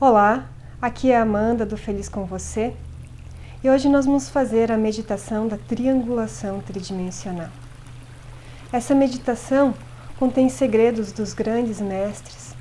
[0.00, 0.46] Olá,
[0.80, 2.72] aqui é a Amanda do Feliz com Você
[3.64, 7.48] e hoje nós vamos fazer a meditação da triangulação tridimensional.
[8.72, 9.74] Essa meditação
[10.16, 12.54] contém segredos dos grandes mestres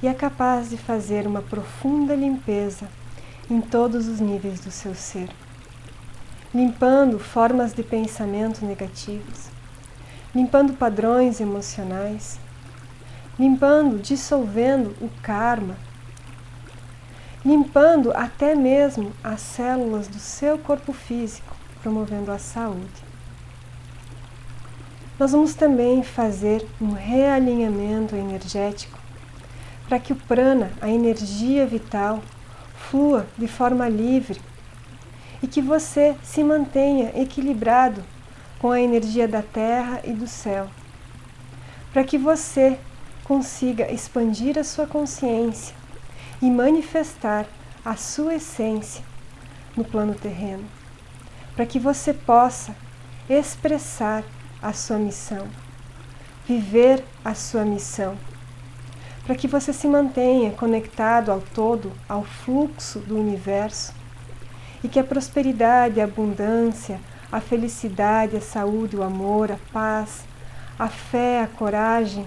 [0.00, 2.86] e é capaz de fazer uma profunda limpeza
[3.50, 5.28] em todos os níveis do seu ser,
[6.54, 9.48] limpando formas de pensamento negativos,
[10.32, 12.38] limpando padrões emocionais,
[13.36, 15.87] limpando, dissolvendo o karma
[17.44, 23.08] limpando até mesmo as células do seu corpo físico, promovendo a saúde.
[25.18, 28.98] Nós vamos também fazer um realinhamento energético
[29.88, 32.22] para que o prana, a energia vital,
[32.74, 34.40] flua de forma livre
[35.42, 38.04] e que você se mantenha equilibrado
[38.58, 40.68] com a energia da terra e do céu,
[41.92, 42.78] para que você
[43.24, 45.74] consiga expandir a sua consciência
[46.40, 47.46] e manifestar
[47.84, 49.02] a sua essência
[49.76, 50.64] no plano terreno,
[51.54, 52.74] para que você possa
[53.28, 54.24] expressar
[54.62, 55.46] a sua missão,
[56.46, 58.16] viver a sua missão,
[59.24, 63.92] para que você se mantenha conectado ao todo, ao fluxo do universo
[64.82, 67.00] e que a prosperidade, a abundância,
[67.30, 70.24] a felicidade, a saúde, o amor, a paz,
[70.78, 72.26] a fé, a coragem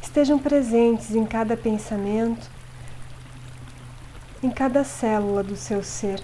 [0.00, 2.57] estejam presentes em cada pensamento
[4.42, 6.22] em cada célula do seu ser,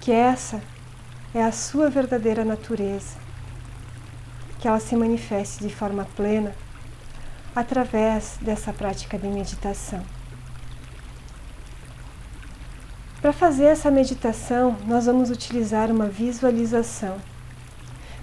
[0.00, 0.60] que essa
[1.34, 3.16] é a sua verdadeira natureza,
[4.58, 6.54] que ela se manifeste de forma plena
[7.54, 10.02] através dessa prática de meditação.
[13.20, 17.18] Para fazer essa meditação, nós vamos utilizar uma visualização.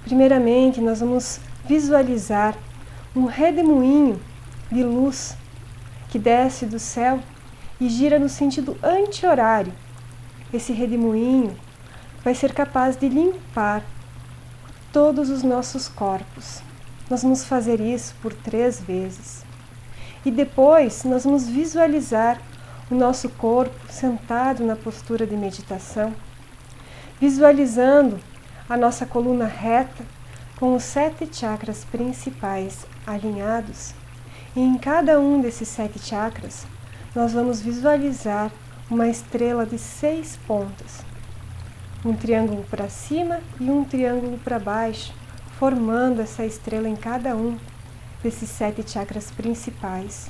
[0.03, 2.55] Primeiramente, nós vamos visualizar
[3.15, 4.19] um redemoinho
[4.71, 5.37] de luz
[6.09, 7.21] que desce do céu
[7.79, 9.73] e gira no sentido anti-horário.
[10.53, 11.55] Esse redemoinho
[12.23, 13.83] vai ser capaz de limpar
[14.91, 16.61] todos os nossos corpos.
[17.09, 19.43] Nós vamos fazer isso por três vezes.
[20.25, 22.41] E depois nós vamos visualizar
[22.91, 26.13] o nosso corpo sentado na postura de meditação,
[27.19, 28.19] visualizando
[28.67, 30.03] a nossa coluna reta
[30.59, 33.93] com os sete chakras principais alinhados.
[34.55, 36.65] E em cada um desses sete chakras
[37.15, 38.51] nós vamos visualizar
[38.89, 41.03] uma estrela de seis pontas,
[42.05, 45.13] um triângulo para cima e um triângulo para baixo,
[45.57, 47.57] formando essa estrela em cada um
[48.23, 50.29] desses sete chakras principais,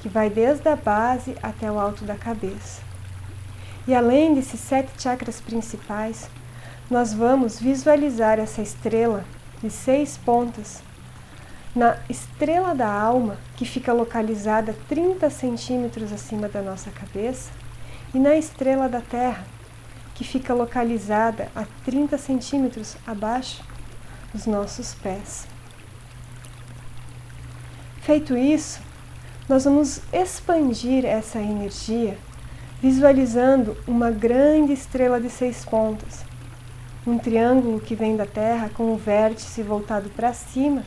[0.00, 2.82] que vai desde a base até o alto da cabeça.
[3.86, 6.28] E além desses sete chakras principais,
[6.90, 9.24] nós vamos visualizar essa estrela
[9.62, 10.82] de seis pontas
[11.74, 17.50] na estrela da alma, que fica localizada 30 centímetros acima da nossa cabeça,
[18.12, 19.44] e na estrela da Terra,
[20.14, 23.62] que fica localizada a 30 centímetros abaixo
[24.32, 25.46] dos nossos pés.
[28.02, 28.80] Feito isso,
[29.48, 32.18] nós vamos expandir essa energia
[32.82, 36.24] visualizando uma grande estrela de seis pontas,
[37.06, 40.82] um triângulo que vem da Terra com o vértice voltado para cima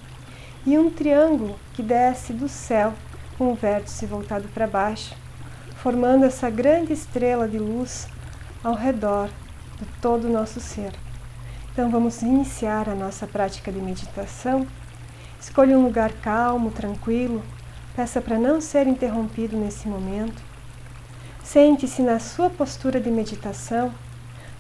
[0.66, 2.94] e um triângulo que desce do céu
[3.38, 5.16] com o vértice voltado para baixo,
[5.76, 8.08] formando essa grande estrela de luz
[8.64, 9.30] ao redor
[9.80, 10.94] de todo o nosso ser.
[11.72, 14.66] Então vamos iniciar a nossa prática de meditação.
[15.42, 17.44] Escolha um lugar calmo, tranquilo.
[17.96, 20.42] Peça para não ser interrompido nesse momento.
[21.44, 23.94] Sente-se na sua postura de meditação,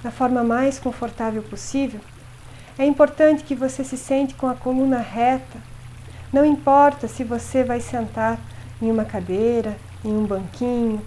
[0.04, 2.02] da forma mais confortável possível.
[2.78, 5.60] É importante que você se sente com a coluna reta,
[6.34, 8.40] não importa se você vai sentar
[8.82, 11.00] em uma cadeira, em um banquinho,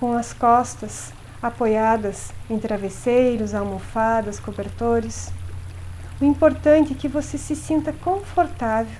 [0.00, 5.30] com as costas apoiadas em travesseiros, almofadas, cobertores.
[6.20, 8.96] O importante é que você se sinta confortável,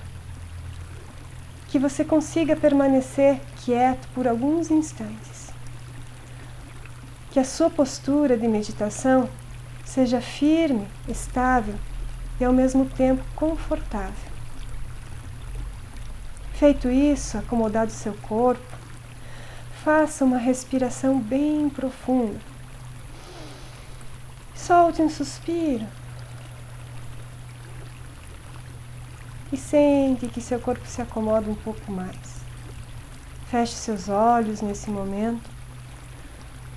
[1.67, 5.49] que você consiga permanecer quieto por alguns instantes.
[7.31, 9.27] Que a sua postura de meditação
[9.83, 11.75] seja firme, estável
[12.39, 14.34] e ao mesmo tempo confortável.
[16.57, 18.63] Feito isso, acomodado seu corpo,
[19.83, 22.39] faça uma respiração bem profunda.
[24.55, 25.85] Solte um suspiro.
[29.51, 32.39] E sente que seu corpo se acomoda um pouco mais.
[33.51, 35.49] Feche seus olhos nesse momento.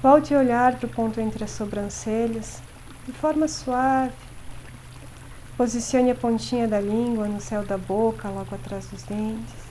[0.02, 2.60] Volte a olhar para o ponto entre as sobrancelhas
[3.06, 4.12] de forma suave.
[5.56, 9.67] Posicione a pontinha da língua no céu da boca, logo atrás dos dentes.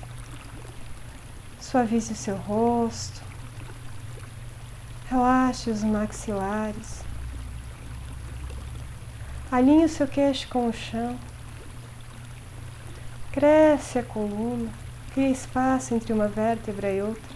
[1.69, 3.21] Suavize o seu rosto,
[5.09, 7.03] Relaxe os maxilares.
[9.51, 11.19] Alinhe o seu queixo com o chão.
[13.33, 14.71] Cresce a coluna.
[15.13, 17.35] Cria espaço entre uma vértebra e outra.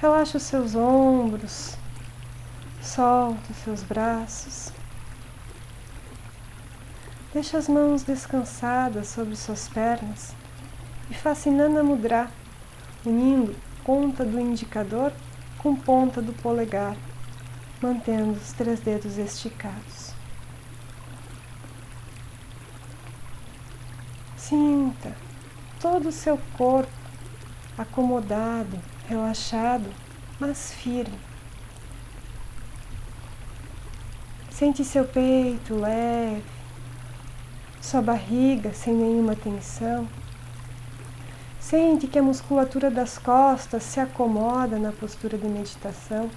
[0.00, 1.76] Relaxa os seus ombros.
[2.80, 4.72] Solta os seus braços.
[7.34, 10.32] Deixe as mãos descansadas sobre suas pernas
[11.10, 12.30] e faça Nana Mudra,
[13.04, 15.12] unindo ponta do indicador
[15.58, 16.96] com ponta do polegar,
[17.80, 20.12] mantendo os três dedos esticados.
[24.36, 25.14] Sinta
[25.80, 26.90] todo o seu corpo
[27.76, 28.78] acomodado,
[29.08, 29.88] relaxado,
[30.38, 31.18] mas firme.
[34.50, 36.42] Sente seu peito leve,
[37.80, 40.08] sua barriga sem nenhuma tensão.
[41.68, 46.30] Sente que a musculatura das costas se acomoda na postura de meditação.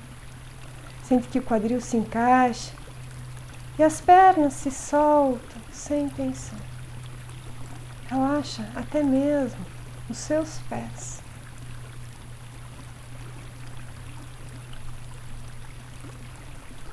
[1.05, 2.73] Sente que o quadril se encaixa
[3.79, 6.59] e as pernas se soltam sem tensão.
[8.09, 9.65] Relaxa até mesmo
[10.09, 11.21] os seus pés.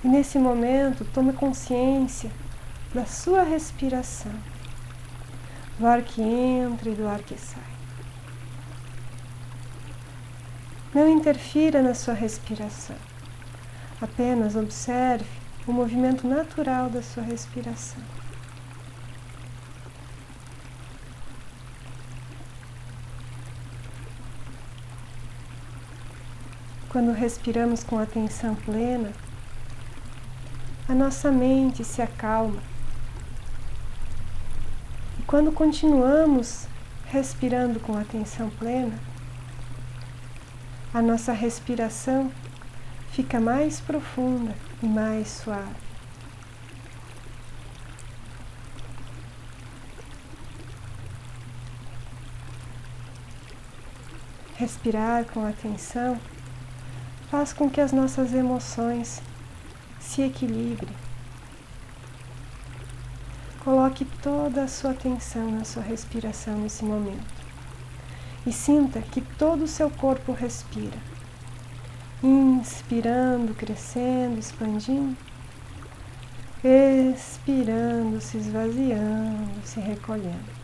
[0.05, 2.31] E nesse momento, tome consciência
[2.95, 4.31] da sua respiração,
[5.77, 7.78] do ar que entra e do ar que sai.
[10.99, 12.97] Não interfira na sua respiração.
[14.03, 15.25] Apenas observe
[15.65, 18.03] o movimento natural da sua respiração.
[26.89, 29.13] Quando respiramos com atenção plena,
[30.89, 32.61] a nossa mente se acalma.
[35.17, 36.67] E quando continuamos
[37.07, 38.99] respirando com atenção plena,
[40.93, 42.33] a nossa respiração
[43.11, 45.89] fica mais profunda e mais suave.
[54.57, 56.19] Respirar com atenção
[57.31, 59.21] faz com que as nossas emoções
[60.01, 60.95] se equilibrem.
[63.63, 67.38] Coloque toda a sua atenção na sua respiração nesse momento
[68.49, 70.97] e sinta que todo o seu corpo respira.
[72.23, 75.15] Inspirando, crescendo, expandindo.
[76.65, 80.59] Expirando, se esvaziando, se recolhendo.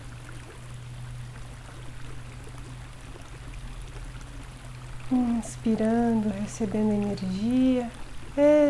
[5.12, 7.90] Inspirando, recebendo energia,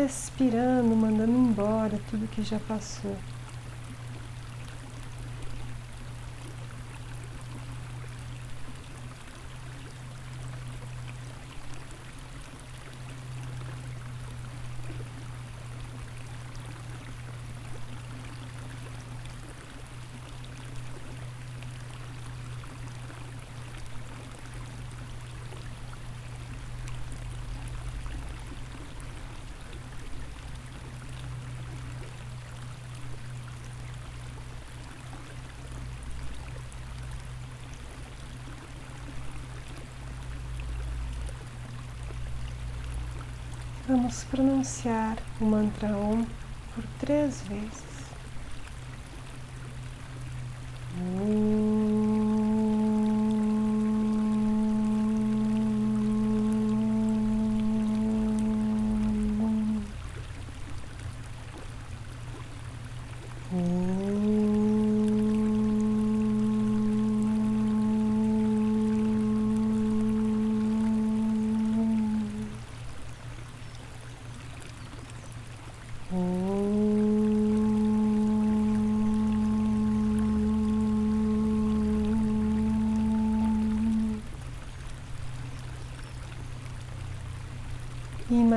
[0.05, 3.15] expirando, mandando embora tudo que já passou.
[43.87, 46.25] Vamos pronunciar o mantra Om
[46.73, 47.85] por três vezes.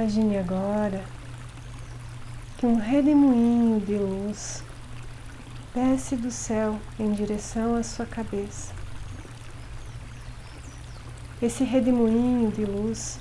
[0.09, 1.05] Imagine agora
[2.57, 4.65] que um redemoinho de luz
[5.75, 8.73] desce do céu em direção à sua cabeça.
[11.43, 13.21] Esse redemoinho de luz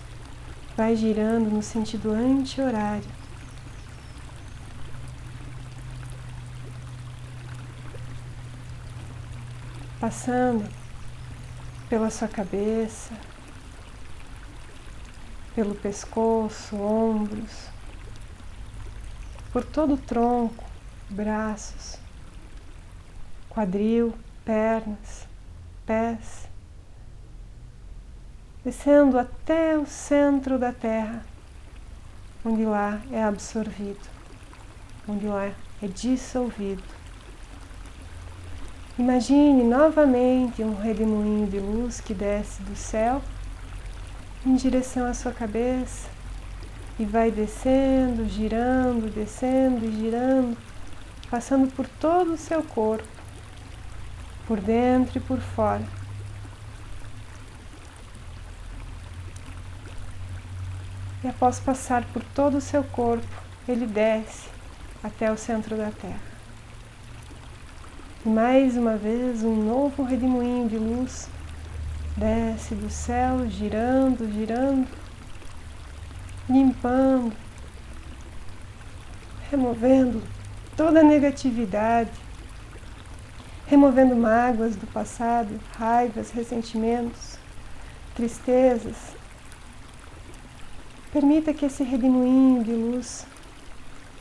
[0.77, 3.03] vai girando no sentido anti-horário.
[9.99, 10.63] Passando
[11.89, 13.13] pela sua cabeça,
[15.57, 17.65] pelo pescoço, ombros,
[19.51, 20.63] por todo o tronco,
[21.09, 21.97] braços,
[23.49, 24.13] quadril,
[24.45, 25.27] pernas,
[25.83, 26.47] pés,
[28.63, 31.25] descendo até o centro da Terra,
[32.45, 34.07] onde lá é absorvido,
[35.09, 36.83] onde lá é dissolvido.
[38.99, 43.23] Imagine novamente um redemoinho de luz que desce do céu
[44.47, 46.07] em direção à sua cabeça
[46.97, 50.57] e vai descendo, girando, descendo e girando,
[51.29, 53.07] passando por todo o seu corpo,
[54.47, 55.83] por dentro e por fora.
[61.23, 63.27] E após passar por todo o seu corpo,
[63.67, 64.47] ele desce
[65.03, 66.21] até o centro da Terra.
[68.25, 71.29] E mais uma vez, um novo redemoinho de luz
[72.17, 74.87] desce do céu, girando, girando
[76.49, 77.33] limpando,
[79.51, 80.23] removendo
[80.77, 82.11] toda a negatividade,
[83.65, 87.37] removendo mágoas do passado, raivas, ressentimentos,
[88.15, 88.95] tristezas.
[91.11, 93.25] Permita que esse redemoinho de luz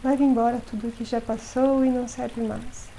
[0.03, 2.96] leve embora tudo o que já passou e não serve mais.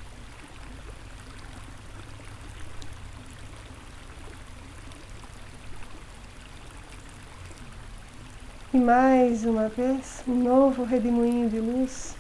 [8.78, 12.16] E mais uma vez, um novo redemoinho de luz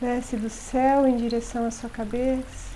[0.00, 2.74] desce do céu em direção à sua cabeça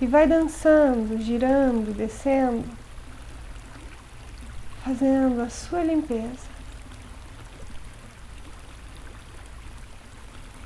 [0.00, 2.64] e vai dançando, girando, descendo,
[4.82, 6.48] fazendo a sua limpeza.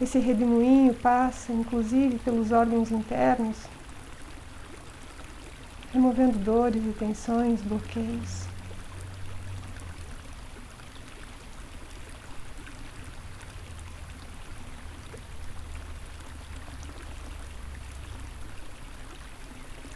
[0.01, 3.57] Esse redemoinho passa, inclusive, pelos órgãos internos,
[5.93, 8.46] removendo dores e tensões, bloqueios.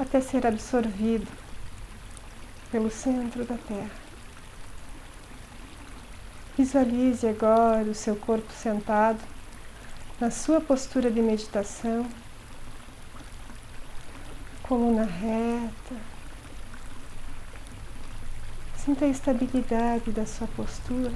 [0.03, 1.27] Até ser absorvido
[2.71, 3.91] pelo centro da Terra.
[6.57, 9.21] Visualize agora o seu corpo sentado
[10.21, 12.07] na sua postura de meditação,
[14.63, 15.97] coluna reta.
[18.77, 21.13] Sinta a estabilidade da sua postura.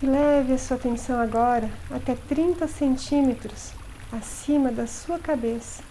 [0.00, 3.72] E leve a sua atenção agora até 30 centímetros
[4.12, 5.82] acima da sua cabeça.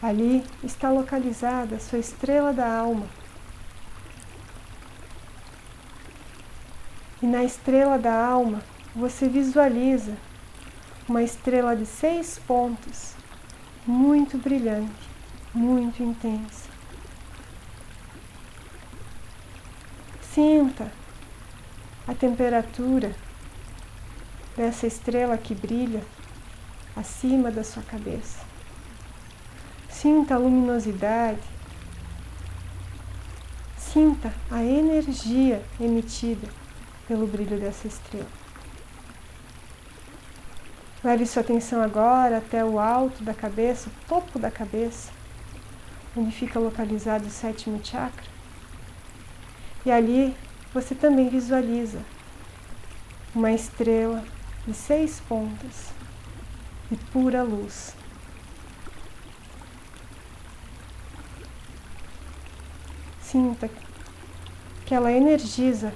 [0.00, 3.06] Ali está localizada a sua estrela da alma.
[7.20, 8.62] E na estrela da alma
[8.94, 10.16] você visualiza
[11.08, 13.14] uma estrela de seis pontos,
[13.84, 15.08] muito brilhante,
[15.52, 16.68] muito intensa.
[20.22, 20.92] Sinta
[22.06, 23.14] a temperatura
[24.56, 26.02] dessa estrela que brilha
[26.94, 28.40] acima da sua cabeça.
[29.88, 31.40] Sinta a luminosidade,
[33.76, 36.48] sinta a energia emitida
[37.08, 38.28] pelo brilho dessa estrela.
[41.02, 45.12] Leve sua atenção agora até o alto da cabeça, o topo da cabeça,
[46.16, 48.24] onde fica localizado o sétimo chakra.
[49.84, 50.34] E ali
[50.72, 52.00] você também visualiza
[53.34, 54.24] uma estrela
[54.66, 55.92] de seis pontas
[56.90, 57.94] de pura luz.
[63.20, 63.68] Sinta
[64.84, 65.92] que ela energiza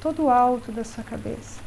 [0.00, 1.60] todo o alto da sua cabeça.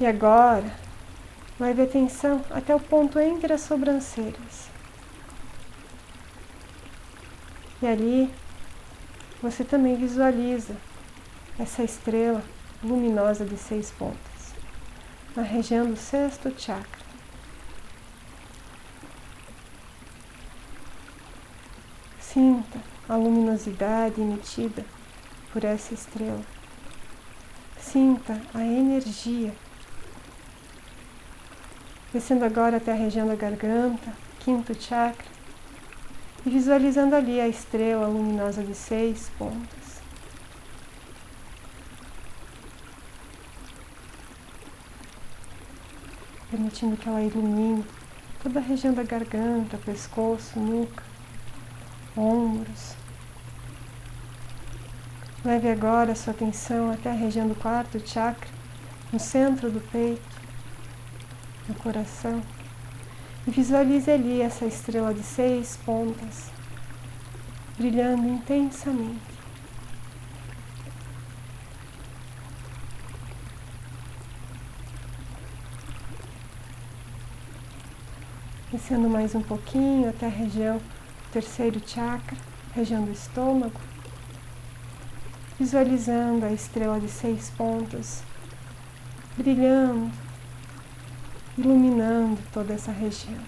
[0.00, 0.74] E agora,
[1.60, 4.68] leve atenção até o ponto entre as sobrancelhas.
[7.80, 8.30] E ali
[9.42, 10.76] você também visualiza
[11.58, 12.44] essa estrela
[12.82, 14.54] luminosa de seis pontas
[15.34, 17.02] na região do sexto chakra.
[22.20, 24.84] Sinta a luminosidade emitida
[25.52, 26.44] por essa estrela.
[27.78, 29.52] Sinta a energia.
[32.12, 35.26] Descendo agora até a região da garganta, quinto chakra,
[36.44, 40.02] e visualizando ali a estrela luminosa de seis pontas.
[46.50, 47.84] Permitindo que ela ilumine
[48.42, 51.02] toda a região da garganta, pescoço, nuca,
[52.16, 52.94] ombros.
[55.44, 58.48] Leve agora a sua atenção até a região do quarto chakra,
[59.12, 60.22] no centro do peito,
[61.68, 62.42] no coração.
[63.46, 66.50] Visualize ali essa estrela de seis pontas,
[67.76, 69.32] brilhando intensamente.
[78.70, 80.80] descendo mais um pouquinho até a região
[81.30, 82.38] terceiro chakra,
[82.74, 83.78] região do estômago,
[85.58, 88.22] visualizando a estrela de seis pontas
[89.36, 90.10] brilhando,
[91.62, 93.40] iluminando toda essa região.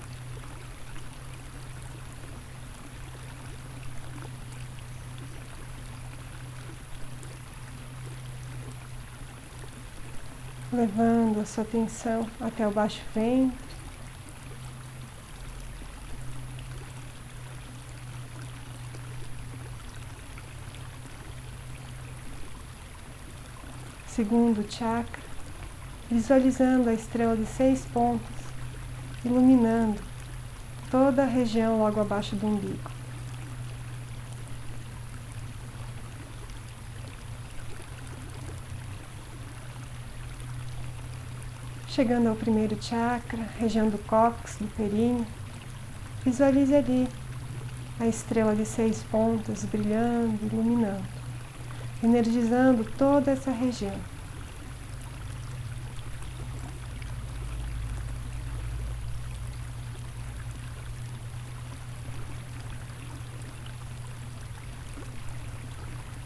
[10.73, 13.64] Levando a sua atenção até o baixo ventre.
[24.06, 25.24] Segundo chakra,
[26.14, 28.37] visualizando a estrela de seis pontos,
[29.25, 30.00] iluminando
[30.88, 32.88] toda a região logo abaixo do umbigo.
[41.88, 45.26] Chegando ao primeiro chakra, região do cóccix, do períneo,
[46.25, 47.09] visualize ali
[47.99, 51.09] a estrela de seis pontas brilhando, iluminando,
[52.04, 54.13] energizando toda essa região.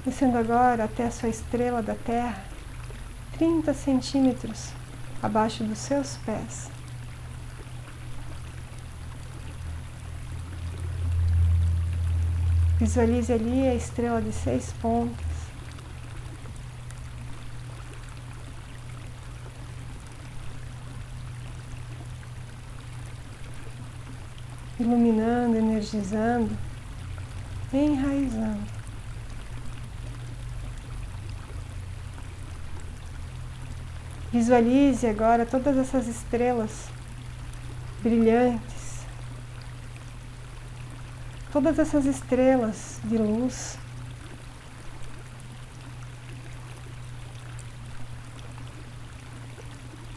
[0.08, 2.42] Descendo agora até a sua estrela da Terra,
[3.36, 4.70] 30 centímetros
[5.22, 6.70] abaixo dos seus pés.
[12.78, 15.26] Visualize ali a estrela de seis pontas.
[24.80, 26.56] Iluminando, energizando,
[27.72, 28.77] enraizando.
[34.30, 36.88] Visualize agora todas essas estrelas
[38.02, 39.06] brilhantes,
[41.50, 43.78] todas essas estrelas de luz.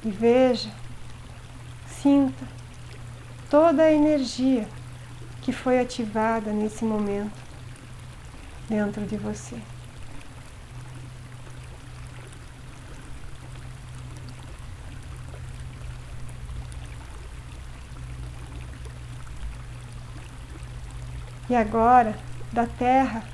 [0.04, 0.72] E veja,
[2.02, 2.46] sinta
[3.50, 4.68] toda a energia
[5.42, 7.40] que foi ativada nesse momento
[8.68, 9.58] dentro de você.
[21.52, 22.18] E agora,
[22.54, 23.26] da terra,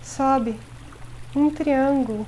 [0.00, 0.56] sobe
[1.34, 2.24] um triângulo.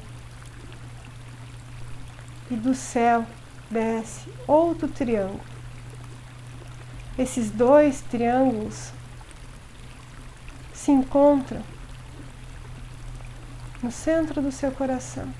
[2.50, 3.24] E do céu
[3.70, 5.40] desce outro triângulo.
[7.16, 8.90] Esses dois triângulos
[10.74, 11.62] se encontram
[13.80, 15.32] no centro do seu coração,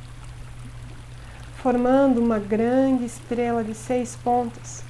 [1.57, 4.85] formando uma grande estrela de seis pontas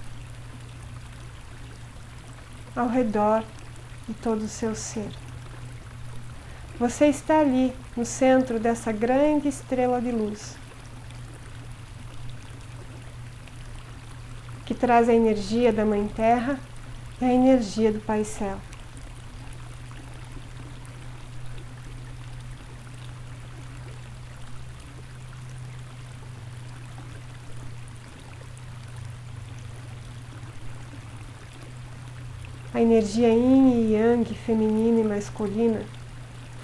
[2.77, 3.42] ao redor
[4.11, 5.09] de todo o seu ser.
[6.81, 10.57] Você está ali, no centro dessa grande estrela de luz,
[14.66, 16.59] que traz a energia da Mãe Terra
[17.20, 18.59] e a energia do Pai Céu.
[32.81, 35.83] A energia yin e yang, feminina e masculina,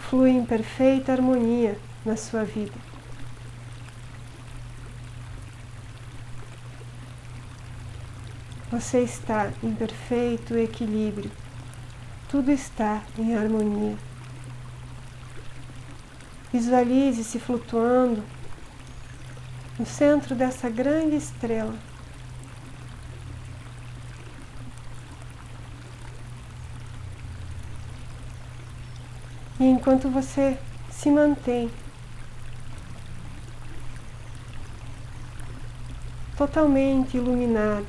[0.09, 2.73] flui em perfeita harmonia na sua vida.
[8.71, 11.31] Você está em perfeito equilíbrio.
[12.31, 13.99] Tudo está em harmonia.
[16.51, 18.25] Visualize-se flutuando
[19.79, 21.75] no centro dessa grande estrela.
[29.59, 30.59] E enquanto você
[30.91, 31.71] se mantém
[36.37, 37.87] totalmente iluminado,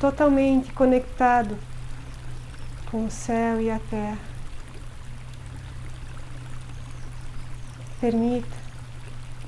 [0.00, 1.56] totalmente conectado
[2.90, 4.18] com o céu e a terra,
[8.00, 8.56] permita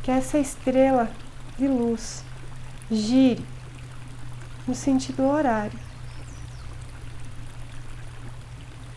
[0.03, 1.11] que essa estrela
[1.59, 2.25] de luz
[2.89, 3.45] gire
[4.67, 5.79] no sentido horário.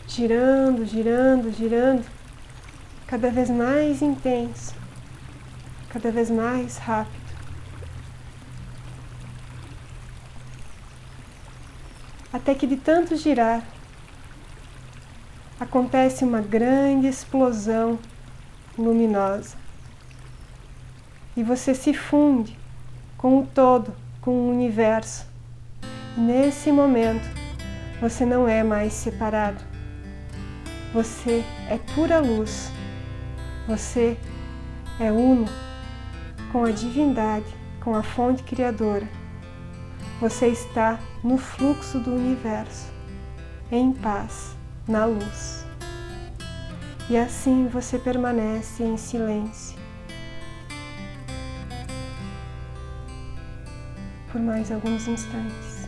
[0.08, 2.06] Girando, girando, girando,
[3.08, 4.74] cada vez mais intenso,
[5.90, 7.26] cada vez mais rápido.
[12.32, 13.64] Até que de tanto girar,
[15.60, 17.98] acontece uma grande explosão
[18.78, 19.56] luminosa.
[21.38, 22.58] E você se funde
[23.18, 25.26] com o todo, com o universo.
[26.18, 27.26] Nesse momento,
[28.02, 29.64] Você não é mais separado.
[30.94, 32.70] Você é pura luz.
[33.68, 34.18] Você
[35.00, 35.46] é uno
[36.52, 37.46] com a divindade,
[37.82, 39.08] com a fonte criadora.
[40.22, 42.92] Você está no fluxo do universo,
[43.72, 44.56] em paz,
[44.88, 45.66] na luz.
[47.10, 49.86] E assim você permanece em silêncio
[54.36, 55.85] por mais alguns instantes.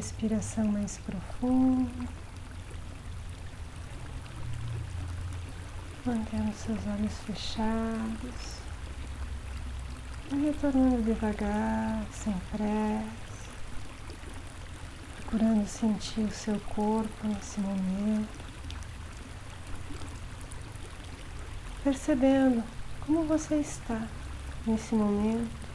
[0.00, 2.08] Respiração mais profunda,
[6.06, 8.60] mantendo seus olhos fechados,
[10.32, 13.50] e retornando devagar, sem pressa,
[15.16, 18.44] procurando sentir o seu corpo nesse momento,
[21.84, 22.64] percebendo
[23.04, 24.08] como você está
[24.66, 25.68] nesse momento,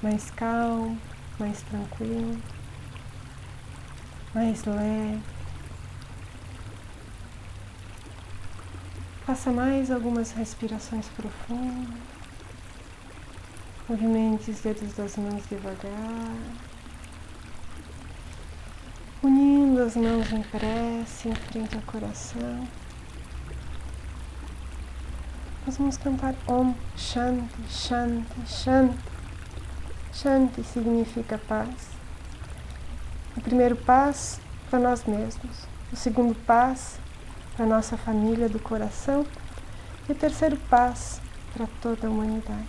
[0.00, 0.98] mais calmo,
[1.38, 2.40] mais tranquilo,
[4.38, 5.20] mais leve.
[9.26, 12.00] Faça mais algumas respirações profundas.
[13.88, 16.36] Movimente os dedos das mãos devagar.
[19.24, 22.68] Unindo as mãos em prece em frente ao coração.
[25.66, 28.98] Nós vamos cantar Om Shanti, Shanti, Shanti.
[30.12, 31.97] Shanti significa paz.
[33.38, 36.98] O primeiro paz para nós mesmos, o segundo paz
[37.56, 39.24] para nossa família do coração
[40.08, 41.20] e o terceiro paz
[41.54, 42.66] para toda a humanidade.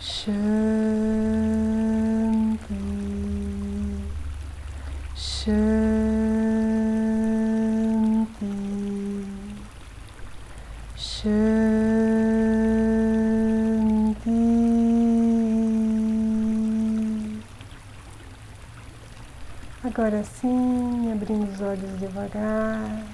[0.00, 0.34] Shanti.
[5.14, 5.99] Shanti.
[19.84, 23.04] Agora sim, abrindo os olhos devagar.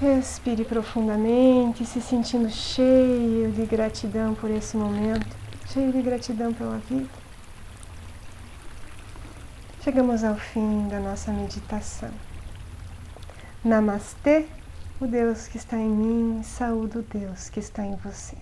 [0.00, 7.08] Respire profundamente, se sentindo cheio de gratidão por esse momento, cheio de gratidão pela vida.
[9.82, 12.10] Chegamos ao fim da nossa meditação.
[13.62, 14.46] Namastê,
[15.02, 18.36] o Deus que está em mim, saúde o Deus que está em você.